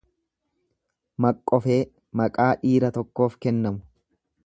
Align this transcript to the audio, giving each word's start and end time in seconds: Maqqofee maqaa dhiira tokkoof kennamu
Maqqofee 1.25 1.79
maqaa 2.23 2.51
dhiira 2.65 2.93
tokkoof 2.99 3.41
kennamu 3.45 3.83